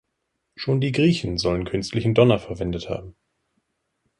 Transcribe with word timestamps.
Schon 0.55 0.81
die 0.81 0.93
Griechen 0.93 1.37
sollen 1.37 1.63
künstlichen 1.63 2.15
Donner 2.15 2.39
verwendet 2.39 2.89
haben. 2.89 3.15